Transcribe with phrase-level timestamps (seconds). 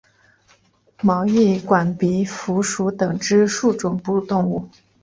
[1.03, 4.67] 毛翼管鼻蝠属等之数种哺乳动物。